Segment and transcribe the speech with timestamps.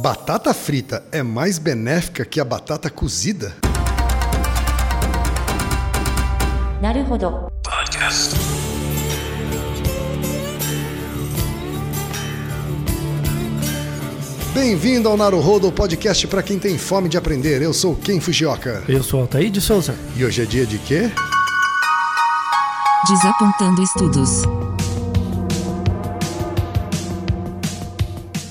[0.00, 3.54] Batata frita é mais benéfica que a batata cozida?
[6.80, 7.52] Naruhodo.
[7.62, 8.34] Podcast.
[14.54, 17.60] Bem-vindo ao Naruhodo Podcast para quem tem fome de aprender.
[17.60, 18.82] Eu sou Ken Fujioka.
[18.88, 19.94] Eu sou Altair de Souza.
[20.16, 21.10] E hoje é dia de quê?
[23.06, 24.44] Desapontando estudos.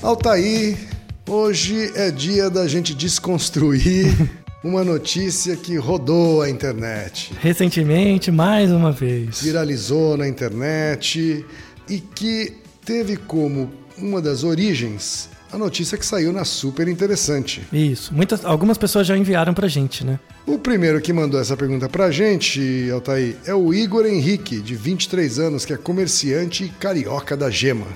[0.00, 0.89] Altair,
[1.30, 4.06] hoje é dia da gente desconstruir
[4.64, 9.40] uma notícia que rodou a internet, Recentemente, mais uma vez.
[9.40, 11.44] viralizou na internet
[11.88, 12.54] e que
[12.84, 17.62] teve como uma das origens a notícia que saiu na Super Interessante.
[17.72, 18.14] Isso.
[18.14, 20.20] Muitas, algumas pessoas já enviaram pra gente, né?
[20.46, 25.40] O primeiro que mandou essa pergunta pra gente, Altair, é o Igor Henrique, de 23
[25.40, 27.88] anos, que é comerciante e carioca da Gema.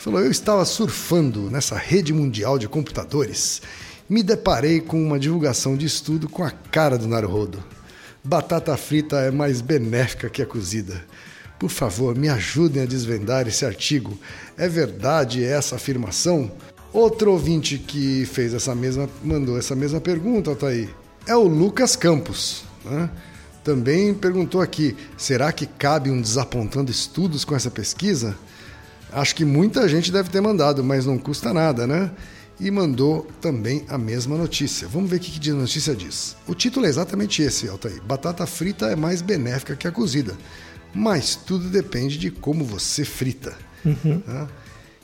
[0.00, 3.60] Falou: Eu estava surfando nessa rede mundial de computadores.
[4.08, 7.62] Me deparei com uma divulgação de estudo com a cara do Naruhodo.
[8.24, 11.04] Batata frita é mais benéfica que a cozida.
[11.58, 14.18] Por favor, me ajudem a desvendar esse artigo.
[14.56, 16.50] É verdade essa afirmação?
[16.94, 20.88] Outro ouvinte que fez essa mesma, mandou essa mesma pergunta, Altair,
[21.26, 22.64] é o Lucas Campos.
[22.86, 23.10] né?
[23.62, 28.34] Também perguntou aqui: será que cabe um desapontando estudos com essa pesquisa?
[29.12, 32.10] Acho que muita gente deve ter mandado, mas não custa nada, né?
[32.58, 34.86] E mandou também a mesma notícia.
[34.86, 36.36] Vamos ver o que a notícia diz.
[36.46, 38.02] O título é exatamente esse, Altair.
[38.02, 40.36] Batata frita é mais benéfica que a cozida.
[40.94, 43.56] Mas tudo depende de como você frita.
[44.26, 44.48] Tá?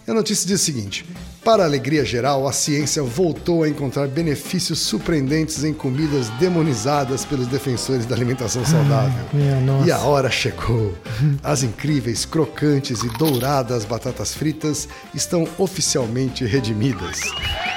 [0.09, 1.05] A notícia diz o seguinte:
[1.47, 7.47] para a alegria geral, a ciência voltou a encontrar benefícios surpreendentes em comidas demonizadas pelos
[7.47, 9.25] defensores da alimentação saudável.
[9.87, 10.93] E a hora chegou.
[11.43, 17.21] As incríveis, crocantes e douradas batatas fritas estão oficialmente redimidas.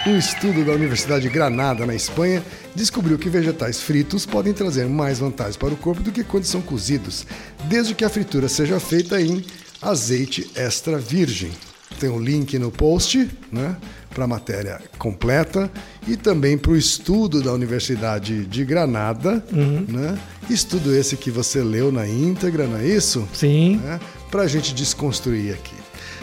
[0.07, 5.19] Um estudo da Universidade de Granada, na Espanha, descobriu que vegetais fritos podem trazer mais
[5.19, 7.25] vantagens para o corpo do que quando são cozidos,
[7.65, 9.45] desde que a fritura seja feita em
[9.81, 11.51] azeite extra virgem.
[11.99, 13.75] Tem o link no post, né,
[14.09, 15.69] para a matéria completa
[16.07, 19.43] e também para o estudo da Universidade de Granada,
[19.87, 20.17] né?
[20.49, 23.27] Estudo esse que você leu na íntegra, não é isso?
[23.33, 23.77] Sim.
[23.83, 23.99] Né?
[24.31, 25.75] Para a gente desconstruir aqui.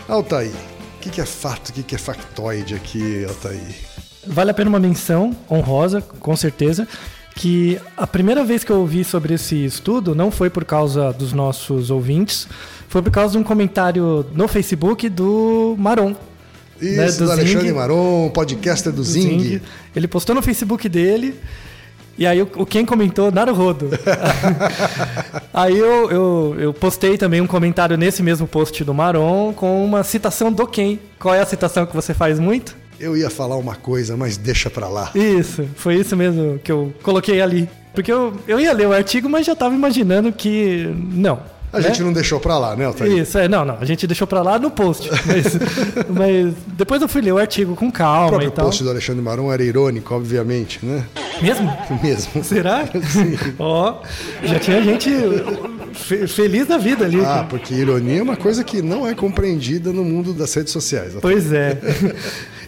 [0.09, 0.51] Altair,
[0.97, 3.75] o que, que é fato, o que, que é factoide aqui, Altair?
[4.27, 6.89] Vale a pena uma menção honrosa, com certeza,
[7.37, 11.35] que a primeira vez que eu ouvi sobre esse estudo não foi por causa dos
[11.35, 12.49] nossos ouvintes,
[12.89, 16.17] foi por causa de um comentário no Facebook do Maron.
[16.81, 19.61] Isso, né, do, Alexandre Maron, podcaster do, do Zing.
[19.95, 21.35] Ele postou no Facebook dele.
[22.19, 23.91] E aí o Ken comentou Naruhodo.
[25.53, 30.03] aí eu, eu, eu postei também um comentário nesse mesmo post do Maron com uma
[30.03, 30.99] citação do Ken.
[31.19, 32.75] Qual é a citação que você faz muito?
[32.99, 35.11] Eu ia falar uma coisa, mas deixa pra lá.
[35.15, 37.69] Isso, foi isso mesmo que eu coloquei ali.
[37.95, 41.41] Porque eu, eu ia ler o artigo, mas já tava imaginando que não.
[41.73, 41.89] A né?
[41.89, 43.13] gente não deixou pra lá, né, Altair?
[43.19, 43.77] Isso, é, não, não.
[43.79, 45.11] A gente deixou pra lá no post.
[45.27, 45.59] Mas,
[46.09, 48.65] mas depois eu fui ler o artigo com O calma próprio e tal.
[48.67, 51.05] post do Alexandre Maron era irônico, obviamente, né?
[51.43, 51.71] Mesmo?
[52.03, 52.43] Mesmo.
[52.45, 52.85] Será?
[53.59, 54.01] Ó,
[54.45, 55.11] já tinha gente
[55.93, 57.21] fe- feliz da vida ali.
[57.23, 61.15] Ah, porque ironia é uma coisa que não é compreendida no mundo das redes sociais.
[61.21, 61.79] Pois é.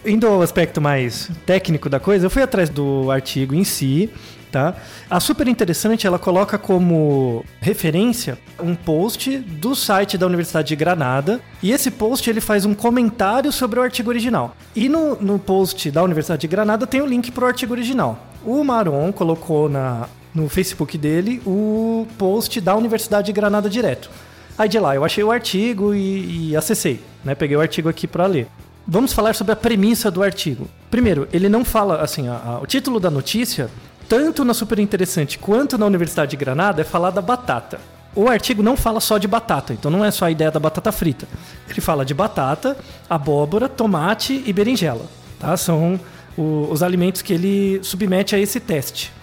[0.05, 4.09] Indo ao aspecto mais técnico da coisa, eu fui atrás do artigo em si,
[4.49, 4.75] tá?
[5.09, 11.41] A super interessante, ela coloca como referência um post do site da Universidade de Granada,
[11.61, 14.55] e esse post ele faz um comentário sobre o artigo original.
[14.73, 18.25] E no, no post da Universidade de Granada tem o link para o artigo original.
[18.45, 24.09] O Maron colocou na, no Facebook dele o post da Universidade de Granada direto.
[24.57, 27.35] Aí de lá eu achei o artigo e, e acessei, né?
[27.35, 28.47] Peguei o artigo aqui para ler.
[28.87, 30.67] Vamos falar sobre a premissa do artigo.
[30.89, 33.69] Primeiro, ele não fala assim, a- a- o título da notícia,
[34.07, 37.79] tanto na Super Interessante quanto na Universidade de Granada, é falar da batata.
[38.15, 40.91] O artigo não fala só de batata, então não é só a ideia da batata
[40.91, 41.27] frita.
[41.69, 42.75] Ele fala de batata,
[43.07, 45.05] abóbora, tomate e berinjela.
[45.39, 45.55] Tá?
[45.55, 45.99] São
[46.35, 49.13] o- os alimentos que ele submete a esse teste.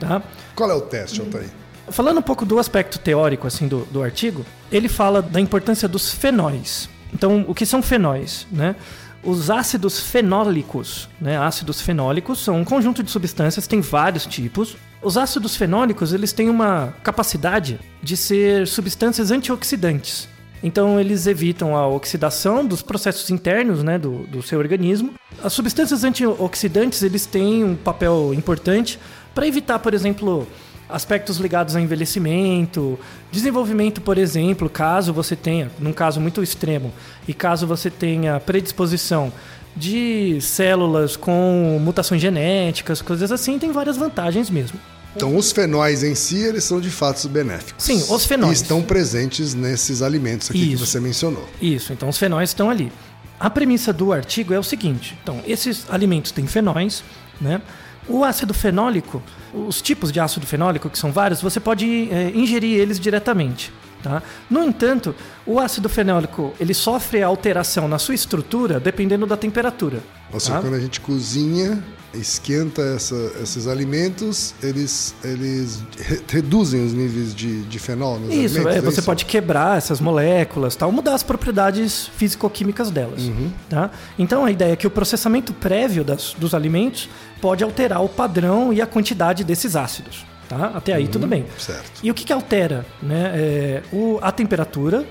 [0.00, 0.20] Tá?
[0.56, 1.48] Qual é o teste, Altair?
[1.88, 6.10] Falando um pouco do aspecto teórico assim do, do artigo, ele fala da importância dos
[6.12, 6.88] fenóis.
[7.14, 8.46] Então, o que são fenóis?
[8.50, 8.74] Né?
[9.24, 11.38] Os ácidos fenólicos, né?
[11.38, 14.76] ácidos fenólicos são um conjunto de substâncias, tem vários tipos.
[15.00, 20.28] Os ácidos fenólicos eles têm uma capacidade de ser substâncias antioxidantes.
[20.62, 25.14] Então eles evitam a oxidação dos processos internos né, do, do seu organismo.
[25.42, 28.98] As substâncias antioxidantes eles têm um papel importante
[29.34, 30.46] para evitar, por exemplo,
[30.92, 32.98] aspectos ligados ao envelhecimento,
[33.30, 36.92] desenvolvimento, por exemplo, caso você tenha, num caso muito extremo,
[37.26, 39.32] e caso você tenha predisposição
[39.74, 44.78] de células com mutações genéticas, coisas assim, tem várias vantagens mesmo.
[45.14, 47.84] Então, os fenóis em si, eles são de fato benéficos.
[47.84, 48.60] Sim, os fenóis.
[48.60, 50.84] E estão presentes nesses alimentos aqui Isso.
[50.84, 51.46] que você mencionou.
[51.60, 52.90] Isso, então os fenóis estão ali.
[53.38, 57.04] A premissa do artigo é o seguinte: então, esses alimentos têm fenóis,
[57.40, 57.60] né?
[58.08, 59.22] O ácido fenólico,
[59.54, 63.72] os tipos de ácido fenólico, que são vários, você pode é, ingerir eles diretamente.
[64.02, 64.20] Tá?
[64.50, 65.14] No entanto,
[65.46, 70.00] o ácido fenólico ele sofre alteração na sua estrutura dependendo da temperatura.
[70.32, 70.60] Ou seja, tá?
[70.60, 71.82] quando a gente cozinha,
[72.12, 78.56] esquenta essa- esses alimentos, eles, eles re- reduzem os níveis de, de fenol nos Isso,
[78.56, 78.74] alimentos?
[78.74, 79.06] é, é você isso?
[79.06, 83.22] pode quebrar essas moléculas, tal, mudar as propriedades físico-químicas delas.
[83.68, 83.90] Tá?
[84.18, 87.08] Então a ideia é que o processamento prévio das- dos alimentos
[87.40, 90.26] pode alterar o padrão e a quantidade desses ácidos.
[90.56, 90.72] Tá?
[90.74, 91.46] Até aí tudo bem.
[91.58, 92.00] certo.
[92.02, 92.84] E o que, que altera?
[93.02, 93.32] Né?
[93.34, 95.04] É, o- a temperatura,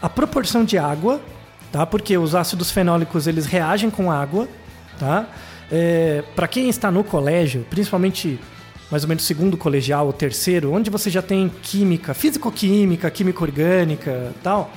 [0.00, 1.20] a proporção de água,
[1.70, 1.84] tá?
[1.84, 4.48] porque os ácidos fenólicos eles reagem com água.
[4.98, 5.26] Tá?
[6.34, 8.40] Para quem está no colégio, principalmente
[8.90, 14.32] mais ou menos segundo colegial ou terceiro, onde você já tem química, físico-química, química orgânica
[14.42, 14.72] tal,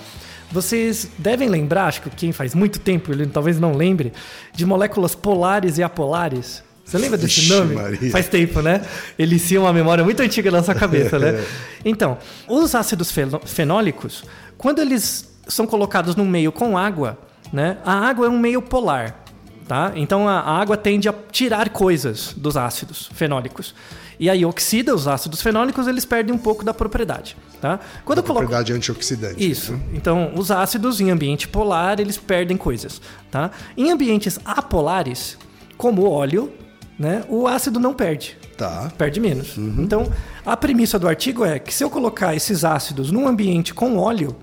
[0.51, 4.11] vocês devem lembrar, acho que quem faz muito tempo, ele talvez não lembre,
[4.53, 6.61] de moléculas polares e apolares.
[6.91, 7.75] Você lembra desse Vixe, nome?
[7.75, 8.11] Maria.
[8.11, 8.81] Faz tempo, né?
[9.17, 11.43] Elicia uma memória muito antiga na sua cabeça, né?
[11.85, 12.17] Então,
[12.47, 14.23] os ácidos fenó- fenólicos,
[14.57, 17.17] quando eles são colocados num meio com água,
[17.51, 17.77] né?
[17.85, 19.23] A água é um meio polar,
[19.67, 19.91] tá?
[19.95, 23.73] Então a água tende a tirar coisas dos ácidos fenólicos.
[24.19, 27.79] E aí oxida os ácidos fenólicos, eles perdem um pouco da propriedade, tá?
[28.05, 29.49] Quando eu coloco Propriedade antioxidante.
[29.49, 29.73] isso.
[29.93, 33.01] Então, os ácidos em ambiente polar, eles perdem coisas,
[33.31, 33.49] tá?
[33.75, 35.37] Em ambientes apolares,
[35.75, 36.51] como o óleo,
[37.01, 38.37] né, o ácido não perde.
[38.57, 38.91] Tá.
[38.97, 39.57] Perde menos.
[39.57, 40.07] Então,
[40.45, 44.35] a premissa do artigo é que se eu colocar esses ácidos num ambiente com óleo,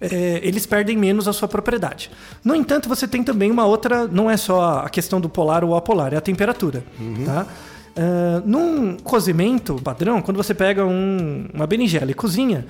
[0.00, 2.10] é, eles perdem menos a sua propriedade.
[2.44, 5.76] No entanto, você tem também uma outra, não é só a questão do polar ou
[5.76, 6.82] apolar, é a temperatura.
[7.24, 7.46] Tá?
[7.94, 12.66] Ah, num cozimento padrão, quando você pega um- uma berinjela e cozinha,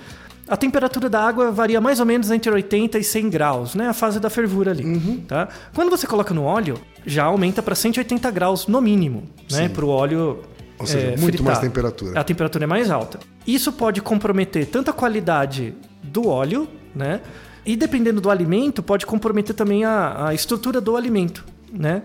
[0.52, 3.88] a temperatura da água varia mais ou menos entre 80 e 100 graus, né?
[3.88, 4.84] A fase da fervura ali.
[5.26, 5.48] Tá?
[5.74, 9.70] Quando você coloca no óleo, já aumenta para 180 graus no mínimo, né?
[9.70, 10.42] Para o óleo
[10.78, 11.46] Ou seja, é, muito fritar.
[11.46, 12.20] mais temperatura.
[12.20, 13.18] A temperatura é mais alta.
[13.46, 17.22] Isso pode comprometer tanto a qualidade do óleo, né?
[17.64, 22.02] E dependendo do alimento, pode comprometer também a, a estrutura do alimento, né?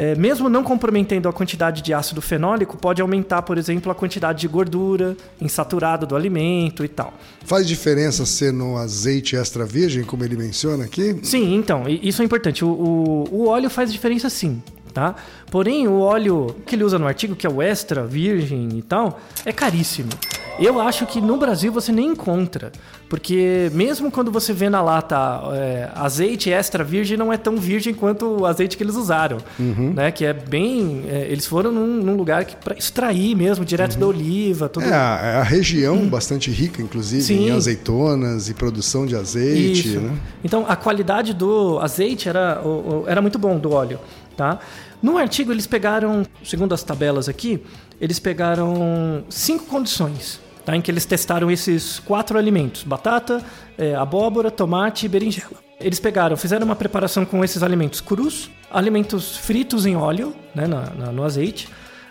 [0.00, 4.38] É, mesmo não comprometendo a quantidade de ácido fenólico, pode aumentar, por exemplo, a quantidade
[4.38, 7.12] de gordura insaturada do alimento e tal.
[7.44, 11.18] Faz diferença ser no azeite extra virgem, como ele menciona aqui?
[11.24, 12.64] Sim, então, isso é importante.
[12.64, 14.62] O, o, o óleo faz diferença sim,
[14.94, 15.16] tá?
[15.50, 19.20] Porém, o óleo que ele usa no artigo, que é o extra virgem e tal,
[19.44, 20.10] é caríssimo.
[20.58, 22.72] Eu acho que no Brasil você nem encontra,
[23.08, 25.16] porque mesmo quando você vê na lata
[25.52, 30.10] é, azeite extra virgem, não é tão virgem quanto o azeite que eles usaram, né?
[30.10, 34.06] Que é bem, é, eles foram num, num lugar que para extrair mesmo direto da
[34.06, 34.86] oliva, tudo.
[34.86, 37.48] É, a, a região bastante rica, inclusive, Sim.
[37.48, 40.18] em azeitonas e produção de azeite, né?
[40.42, 42.60] Então a qualidade do azeite era,
[43.06, 44.00] era muito bom do óleo,
[44.36, 44.58] tá?
[45.00, 47.62] No artigo eles pegaram, segundo as tabelas aqui,
[48.00, 50.76] eles pegaram cinco condições, tá?
[50.76, 53.42] Em que eles testaram esses quatro alimentos: batata,
[53.78, 55.56] eh, abóbora, tomate e berinjela.
[55.80, 60.90] Eles pegaram, fizeram uma preparação com esses alimentos crus, alimentos fritos em óleo, né, na-
[60.90, 61.68] na- no azeite,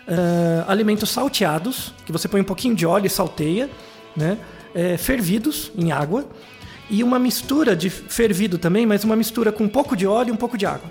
[0.08, 3.70] ah, alimentos salteados, que você põe um pouquinho de óleo e salteia,
[4.16, 4.38] né,
[4.74, 6.26] eh, fervidos em água,
[6.90, 10.32] e uma mistura de fervido também, mas uma mistura com um pouco de óleo e
[10.32, 10.90] um pouco de água.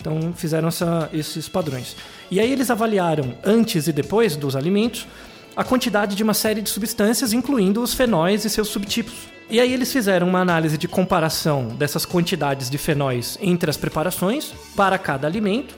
[0.00, 1.94] Então fizeram essa- esses padrões.
[2.30, 5.06] E aí eles avaliaram antes e depois dos alimentos
[5.56, 9.14] a quantidade de uma série de substâncias, incluindo os fenóis e seus subtipos.
[9.50, 14.52] E aí eles fizeram uma análise de comparação dessas quantidades de fenóis entre as preparações
[14.74, 15.74] para cada alimento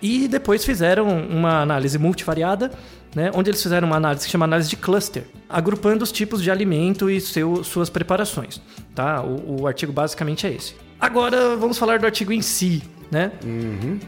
[0.00, 2.70] e depois fizeram uma análise multivariada,
[3.14, 6.50] né, onde eles fizeram uma análise que chama análise de cluster, agrupando os tipos de
[6.50, 8.60] alimento e seu- suas preparações.
[8.94, 9.22] Tá?
[9.22, 10.74] O, o artigo basicamente é esse.
[11.00, 12.82] Agora vamos falar do artigo em si.
[13.10, 13.32] Né?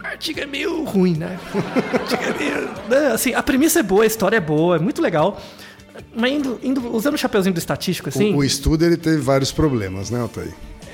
[0.02, 1.38] O artigo é meio ruim, né?
[1.94, 5.00] Artigo é meio- né, Assim, a premissa é boa, a história é boa, é muito
[5.00, 5.40] legal.
[6.14, 9.50] Mas indo, indo- usando o chapeuzinho do estatístico, assim, O, o estudo ele teve vários
[9.52, 10.52] problemas, né, Altair?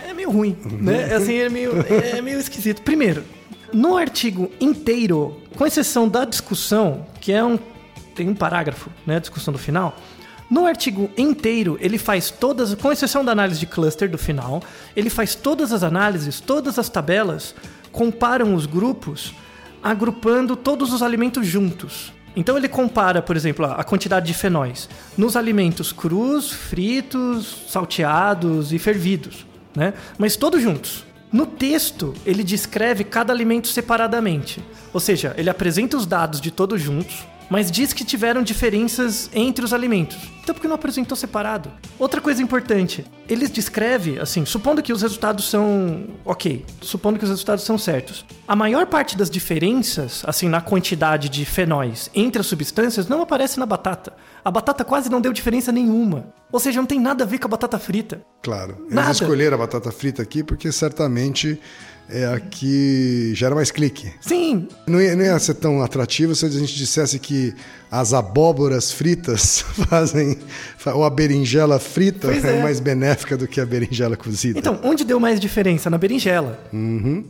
[0.08, 1.14] é meio ruim, né?
[1.14, 2.80] Assim, é meio, é meio esquisito.
[2.82, 3.25] Primeiro,
[3.72, 7.58] no artigo inteiro, com exceção da discussão, que é um
[8.14, 9.94] tem um parágrafo, né, a discussão do final.
[10.48, 14.62] No artigo inteiro, ele faz todas, com exceção da análise de cluster do final,
[14.94, 17.54] ele faz todas as análises, todas as tabelas,
[17.97, 19.33] comparam os grupos,
[19.83, 22.12] agrupando todos os alimentos juntos.
[22.37, 24.87] Então ele compara, por exemplo, a quantidade de fenóis
[25.17, 29.95] nos alimentos crus, fritos, salteados e fervidos, né?
[30.19, 31.07] Mas todos juntos.
[31.33, 34.62] No texto, ele descreve cada alimento separadamente.
[34.93, 39.65] Ou seja, ele apresenta os dados de todos juntos, mas diz que tiveram diferenças entre
[39.65, 40.17] os alimentos.
[40.43, 41.71] Então por que não apresentou separado?
[41.99, 47.31] Outra coisa importante, eles descreve, assim, supondo que os resultados são ok, supondo que os
[47.31, 48.25] resultados são certos.
[48.47, 53.59] A maior parte das diferenças, assim, na quantidade de fenóis entre as substâncias não aparece
[53.59, 54.12] na batata.
[54.47, 56.33] A batata quase não deu diferença nenhuma.
[56.53, 58.21] Ou seja, não tem nada a ver com a batata frita.
[58.45, 58.76] Claro.
[58.83, 59.11] Eles Nada.
[59.11, 61.61] escolheram a batata frita aqui porque certamente
[62.09, 64.12] é a que gera mais clique.
[64.21, 67.53] Sim, Não ia, não ia ser tão atrativo se a gente dissesse que
[67.91, 70.38] as abóboras fritas fazem.
[70.95, 72.59] ou a berinjela frita é.
[72.59, 72.62] é.
[72.62, 74.61] mais benéfica do que a berinjela cozida.
[74.61, 75.91] Então, onde deu mais diferença?
[75.91, 76.61] Na berinjela.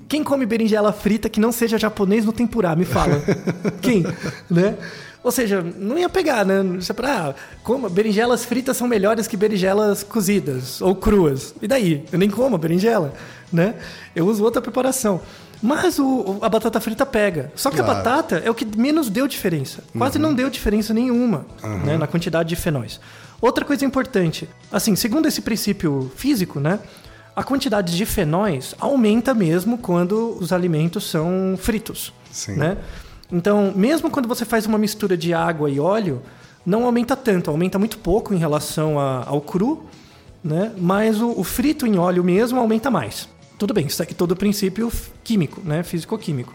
[0.07, 2.77] Quem come berinjela frita que não seja japonês no tempurá?
[2.77, 3.23] Me fala.
[3.81, 4.05] Quem?
[4.51, 4.77] Né?
[5.26, 6.62] Ou seja, não ia pegar, né?
[6.80, 11.52] Você fala, ah, como berinjelas fritas são melhores que berinjelas cozidas ou cruas.
[11.61, 12.04] E daí?
[12.12, 13.12] Eu nem como berinjela,
[13.52, 13.75] né?
[14.14, 15.21] Eu uso outra preparação.
[15.61, 17.50] Mas o- a batata frita pega.
[17.56, 17.90] Só que Claro.
[17.90, 19.83] a batata é o que menos deu diferença.
[19.99, 21.45] Quase não deu diferença nenhuma
[21.85, 23.00] né, na quantidade de fenóis.
[23.40, 26.78] Outra coisa importante, assim, segundo esse princípio físico, né?
[27.35, 32.12] A quantidade de fenóis aumenta mesmo quando os alimentos são fritos.
[32.30, 32.52] Sim.
[32.54, 32.76] Né?
[33.30, 36.23] Então, mesmo quando você faz uma mistura de água e óleo,
[36.64, 39.85] não aumenta tanto, aumenta muito pouco em relação a- ao cru,
[40.42, 40.73] né?
[40.78, 43.28] mas o, o frito em óleo mesmo aumenta mais.
[43.59, 44.92] Tudo bem, isso aqui é todo o princípio
[45.25, 45.83] químico, né?
[45.83, 46.52] físico-químico.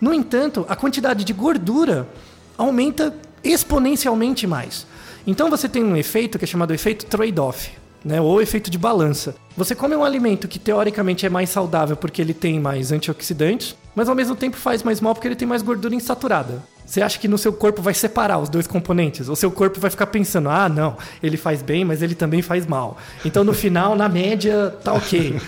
[0.00, 2.08] No entanto, a quantidade de gordura
[2.56, 4.86] aumenta exponencialmente mais.
[5.26, 7.70] Então você tem um efeito que é chamado efeito trade-off,
[8.04, 8.20] né?
[8.20, 9.34] ou efeito de balança.
[9.56, 14.08] Você come um alimento que teoricamente é mais saudável porque ele tem mais antioxidantes, mas
[14.08, 16.62] ao mesmo tempo faz mais mal porque ele tem mais gordura insaturada.
[16.86, 19.28] Você acha que no seu corpo vai separar os dois componentes?
[19.28, 22.66] O seu corpo vai ficar pensando: ah, não, ele faz bem, mas ele também faz
[22.66, 22.96] mal.
[23.24, 25.38] Então no final, na média, tá ok.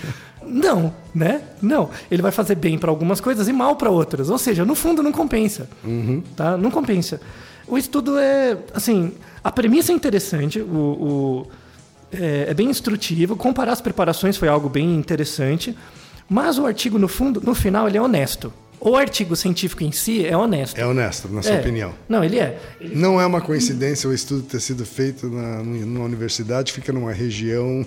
[0.45, 1.43] Não, né?
[1.63, 1.91] Não.
[2.11, 4.29] Ele vai fazer bem para algumas coisas e mal para outras.
[4.29, 5.69] Ou seja, no fundo não compensa.
[6.37, 6.57] Tá?
[6.57, 7.21] Não compensa.
[7.69, 9.13] O estudo é, assim,
[9.45, 11.47] a premissa é interessante, o, o-
[12.13, 13.37] é, é bem instrutivo.
[13.37, 15.77] Comparar as preparações foi algo bem interessante.
[16.29, 18.53] Mas o artigo, no fundo, no final, ele é honesto.
[18.79, 20.79] O artigo científico em si é honesto.
[20.79, 21.61] É honesto, na sua É.
[21.61, 21.93] opinião.
[22.09, 22.59] Não, ele é.
[22.81, 27.13] Ele- Não é uma coincidência o estudo ter sido feito na, numa universidade, fica numa
[27.13, 27.85] região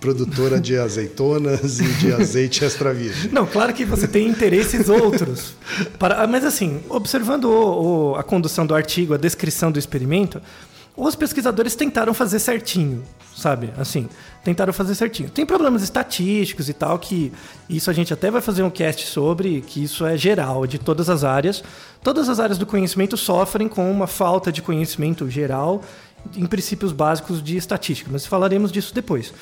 [0.00, 3.30] produtora de azeitonas e de azeite extra virgem.
[3.30, 5.54] Não, claro que você tem interesses outros.
[5.96, 10.42] Para, mas assim, observando o- o- a condução do artigo, a descrição do experimento,
[10.96, 13.02] os pesquisadores tentaram fazer certinho,
[13.34, 13.72] sabe?
[13.78, 14.08] Assim,
[14.44, 15.30] tentaram fazer certinho.
[15.30, 17.32] Tem problemas estatísticos e tal, que
[17.68, 21.08] isso a gente até vai fazer um cast sobre, que isso é geral, de todas
[21.08, 21.64] as áreas.
[22.02, 25.82] Todas as áreas do conhecimento sofrem com uma falta de conhecimento geral
[26.36, 29.32] em princípios básicos de estatística, mas falaremos disso depois.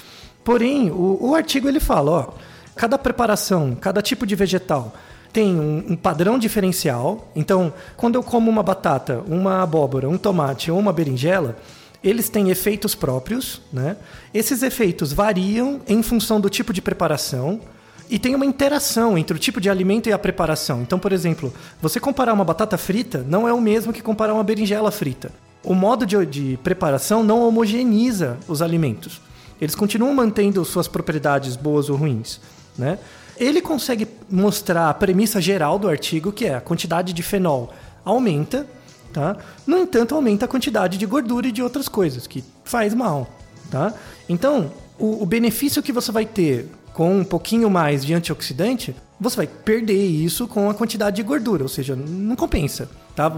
[0.45, 2.29] Porém, o, o artigo ele fala, ó,
[2.75, 4.95] cada preparação, cada tipo de vegetal
[5.33, 7.31] tem um, um padrão diferencial.
[7.35, 11.57] Então, quando eu como uma batata, uma abóbora, um tomate ou uma berinjela,
[12.03, 13.97] eles têm efeitos próprios, né?
[14.33, 17.61] Esses efeitos variam em função do tipo de preparação
[18.09, 20.83] e tem uma interação entre o tipo de alimento e a preparação.
[20.83, 24.43] Então, por exemplo, você comparar uma batata frita não é o mesmo que comparar uma
[24.43, 25.31] berinjela frita.
[25.63, 29.21] O modo de, de preparação não homogeneiza os alimentos.
[29.61, 32.41] Eles continuam mantendo suas propriedades boas ou ruins,
[32.79, 32.99] né?
[33.41, 37.73] Ele consegue mostrar a premissa geral do artigo, que é a quantidade de fenol
[38.05, 38.67] aumenta,
[39.15, 39.35] tá?
[39.67, 43.31] No entanto, aumenta a quantidade de gordura e de outras coisas, que faz mal,
[43.71, 43.95] tá?
[44.29, 49.37] Então, o, o benefício que você vai ter com um pouquinho mais de antioxidante, você
[49.37, 52.91] vai perder isso com a quantidade de gordura, ou seja, não compensa.
[53.15, 53.29] Tá?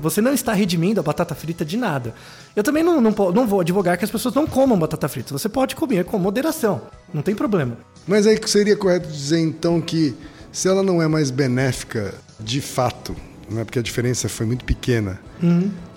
[0.00, 2.14] Você não está redimindo a batata frita de nada.
[2.56, 5.32] Eu também não, não, não vou advogar que as pessoas não comam batata frita.
[5.32, 6.82] Você pode comer com moderação,
[7.12, 7.76] não tem problema.
[8.06, 10.14] Mas aí seria correto dizer então que
[10.50, 13.14] se ela não é mais benéfica de fato,
[13.50, 15.20] né, porque a diferença foi muito pequena,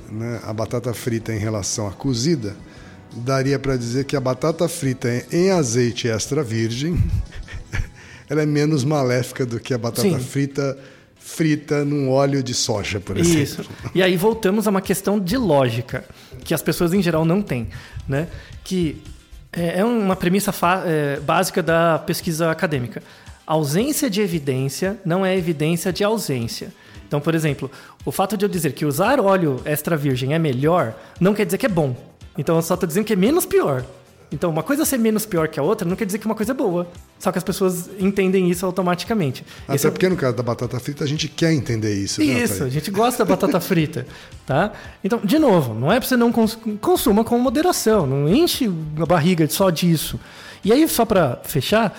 [0.09, 2.55] né, a batata frita em relação à cozida,
[3.13, 7.01] daria para dizer que a batata frita em azeite extra virgem
[8.29, 10.19] ela é menos maléfica do que a batata Sim.
[10.19, 10.77] frita
[11.23, 13.41] frita num óleo de soja, por exemplo.
[13.41, 13.65] Isso.
[13.93, 16.03] E aí voltamos a uma questão de lógica,
[16.43, 17.69] que as pessoas em geral não têm,
[18.07, 18.27] né?
[18.63, 19.01] Que
[19.53, 20.53] é é uma premissa
[20.85, 23.03] é, básica da pesquisa acadêmica.
[23.45, 26.73] Ausência de evidência não é evidência de ausência.
[27.07, 27.69] Então, por exemplo,
[28.05, 31.57] o fato de eu dizer que usar óleo extra virgem é melhor não quer dizer
[31.57, 31.95] que é bom.
[32.37, 33.85] Então eu só estou dizendo que é menos pior.
[34.31, 36.53] Então, uma coisa ser menos pior que a outra não quer dizer que uma coisa
[36.53, 36.87] é boa.
[37.19, 39.43] Só que as pessoas entendem isso automaticamente.
[39.65, 42.21] Até Esse é porque no caso da batata frita a gente quer entender isso.
[42.21, 42.71] né, Isso, a Altair?
[42.71, 44.07] gente gosta da batata frita,
[44.45, 44.71] tá?
[45.03, 49.05] Então, de novo, não é pra você não cons consuma com moderação, não enche a
[49.05, 50.17] barriga só disso.
[50.63, 51.93] E aí, só pra fechar,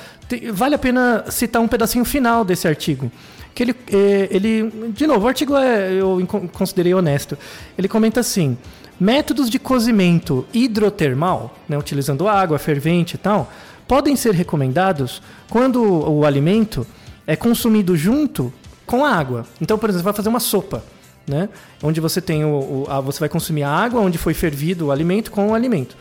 [0.54, 3.12] vale a pena citar um pedacinho final desse artigo.
[3.54, 7.36] Que ele, eh, ele de novo, o artigo é, eu considerei honesto.
[7.76, 8.56] Ele comenta assim:
[9.00, 13.50] métodos de cozimento hidrotermal, né, utilizando água fervente e tal,
[13.88, 15.20] podem ser recomendados
[15.50, 16.86] quando o alimento
[17.26, 18.52] é consumido junto
[18.86, 19.46] com a água.
[19.60, 20.82] Então, por exemplo, vai fazer uma sopa,
[21.26, 21.48] né?
[21.82, 24.90] Onde você tem o, o- a- você vai consumir a água onde foi fervido o
[24.90, 25.96] alimento com o alimento.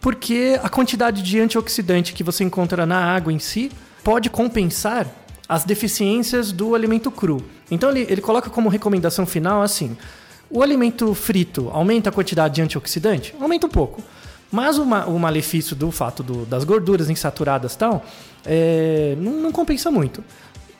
[0.00, 3.70] Porque a quantidade de antioxidante que você encontra na água em si
[4.04, 5.06] pode compensar
[5.48, 7.42] as deficiências do alimento cru.
[7.70, 9.96] Então ele, ele coloca como recomendação final assim:
[10.50, 13.34] o alimento frito aumenta a quantidade de antioxidante?
[13.40, 14.02] Aumenta um pouco.
[14.50, 18.04] Mas o, ma- o malefício do fato do- das gorduras insaturadas e tal,
[18.44, 20.24] é, não, não compensa muito.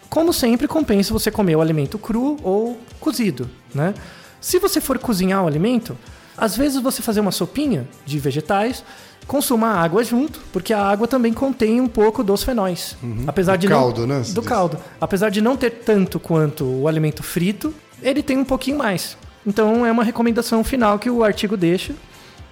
[0.08, 3.94] Como sempre, compensa você comer o alimento cru ou cozido, né?
[4.40, 5.96] Se você for cozinhar o alimento,
[6.36, 8.82] às vezes você fazer uma sopinha de vegetais,
[9.26, 12.96] consuma a água junto, porque a água também contém um pouco dos fenóis.
[13.26, 14.48] Apesar Do de caldo, não, né, Do diz.
[14.48, 14.78] caldo.
[15.00, 17.72] Apesar de não ter tanto quanto o alimento frito,
[18.02, 19.16] ele tem um pouquinho mais.
[19.46, 21.94] Então é uma recomendação final que o artigo deixa.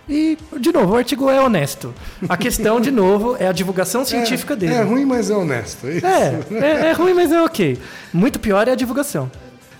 [0.09, 1.92] E, de novo, o artigo é honesto.
[2.28, 4.73] A questão, de novo, é a divulgação científica dele.
[4.73, 5.87] É ruim, mas é honesto.
[5.87, 6.07] É, isso.
[6.07, 7.78] É, é, é ruim, mas é ok.
[8.12, 9.30] Muito pior é a divulgação.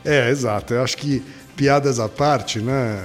[0.05, 0.75] É, exato.
[0.75, 1.23] Eu acho que
[1.57, 3.03] piadas à parte, né?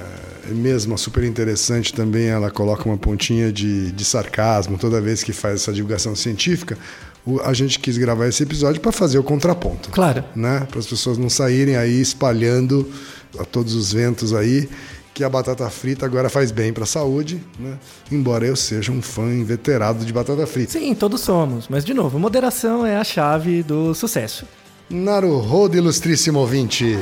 [0.50, 5.32] Mesmo a super interessante também, ela coloca uma pontinha de, de sarcasmo toda vez que
[5.32, 6.78] faz essa divulgação científica.
[7.26, 9.90] O- a gente quis gravar esse episódio para fazer o contraponto.
[9.92, 10.26] Claro.
[10.36, 10.68] Né?
[10.70, 12.92] Para as pessoas não saírem aí espalhando
[13.40, 14.70] a todos os ventos aí
[15.14, 17.78] que a batata frita agora faz bem para a saúde, né?
[18.12, 20.72] Embora eu seja um fã inveterado de batata frita.
[20.72, 21.68] Sim, todos somos.
[21.70, 24.46] Mas, de novo, moderação é a chave do sucesso.
[24.90, 26.98] Naruhodo, ilustríssimo ouvinte.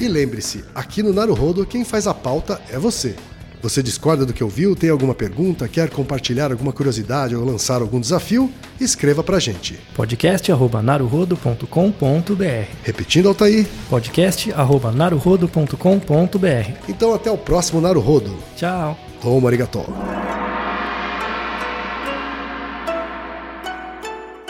[0.00, 3.16] E lembre-se, aqui no Naruhodo quem faz a pauta é você.
[3.61, 7.97] Você discorda do que ouviu, tem alguma pergunta, quer compartilhar alguma curiosidade ou lançar algum
[7.99, 8.51] desafio?
[8.79, 9.79] Escreva pra gente.
[9.95, 13.65] podcast.naruhodo.com.br Repetindo, Altair.
[13.89, 18.35] podcast.naruhodo.com.br Então até o próximo Naruhodo.
[18.57, 18.97] Tchau.
[19.21, 19.85] Toma arigatô.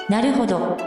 [0.09, 0.86] なるほど。